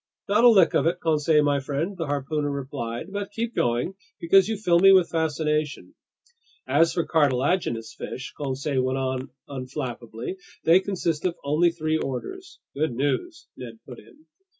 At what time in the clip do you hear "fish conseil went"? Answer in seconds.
7.93-8.97